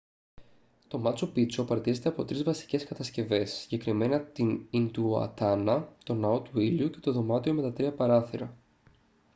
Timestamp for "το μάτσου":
0.87-1.31